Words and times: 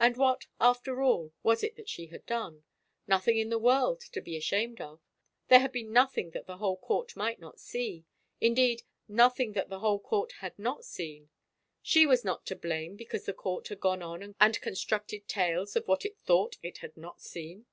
And 0.00 0.16
what, 0.16 0.48
after 0.60 1.02
all, 1.04 1.34
was 1.44 1.62
it 1.62 1.76
that 1.76 1.88
she 1.88 2.06
had 2.06 2.26
done? 2.26 2.64
Noth 3.06 3.28
ing 3.28 3.38
in 3.38 3.48
the 3.48 3.60
world 3.60 4.00
to 4.00 4.20
be 4.20 4.36
ashamed 4.36 4.80
of! 4.80 5.00
There 5.46 5.60
had 5.60 5.70
been 5.70 5.92
noth 5.92 6.18
ing 6.18 6.30
that 6.32 6.46
the 6.48 6.56
whole 6.56 6.76
court 6.78 7.14
might 7.14 7.38
not 7.38 7.60
see, 7.60 8.04
indeed 8.40 8.82
nothing 9.06 9.52
that 9.52 9.68
the 9.68 9.78
whole 9.78 10.00
court 10.00 10.32
had 10.40 10.58
not 10.58 10.84
seen. 10.84 11.30
She 11.80 12.06
was 12.06 12.24
not 12.24 12.44
to 12.46 12.56
blame 12.56 12.96
because 12.96 13.24
the 13.24 13.32
court 13.32 13.68
had 13.68 13.78
gone 13.78 14.02
on 14.02 14.34
and 14.40 14.60
constructed 14.60 15.28
tales 15.28 15.76
of 15.76 15.86
what 15.86 16.04
it 16.04 16.18
thought 16.18 16.56
it 16.60 16.78
had 16.78 16.96
not 16.96 17.20
seen. 17.22 17.66